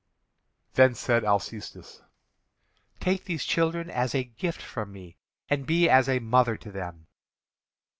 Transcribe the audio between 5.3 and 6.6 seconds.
and be as a mother